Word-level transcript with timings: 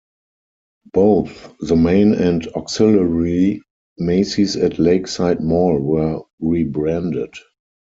Both 0.93 1.55
the 1.59 1.75
main 1.75 2.15
and 2.15 2.47
auxiliary 2.55 3.61
Macy's 3.99 4.55
at 4.55 4.79
Lakeside 4.79 5.41
Mall 5.43 5.77
were 5.79 6.21
rebranded. 6.39 7.35